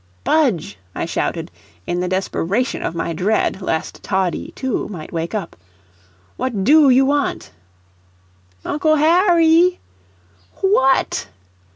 [0.23, 1.51] "Budge!" I shouted,
[1.85, 5.55] in the desperation of my dread lest Toddie, too, might wake up,
[6.37, 7.51] "what DO you want?"
[8.65, 9.79] "Uncle Harry!"
[10.63, 11.27] "WHAT!"